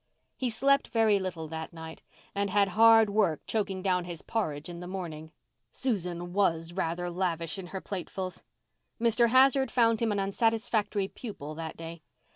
[0.35, 2.01] He slept very little that night
[2.33, 5.31] and had hard work choking down his porridge in the morning.
[5.71, 8.41] Susan was rather lavish in her platefuls.
[8.99, 9.29] Mr.
[9.29, 12.01] Hazard found him an unsatisfactory pupil that day.